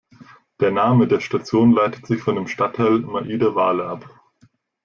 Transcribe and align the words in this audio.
Der 0.59 0.71
Name 0.71 1.07
der 1.07 1.19
Station 1.19 1.73
leitet 1.73 2.07
sich 2.07 2.23
von 2.23 2.33
dem 2.33 2.47
Stadtteil 2.47 3.01
Maida 3.01 3.53
Vale 3.53 3.85
ab. 3.85 4.09